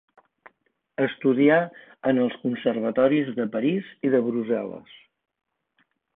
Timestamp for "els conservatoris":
2.23-3.31